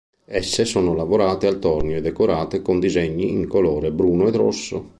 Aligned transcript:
Esse 0.25 0.65
sono 0.65 0.95
lavorate 0.95 1.45
al 1.45 1.59
tornio 1.59 1.97
e 1.97 2.01
decorate 2.01 2.63
con 2.63 2.79
disegni 2.79 3.33
in 3.33 3.47
colore 3.47 3.91
bruno 3.91 4.27
e 4.27 4.31
rosso. 4.31 4.89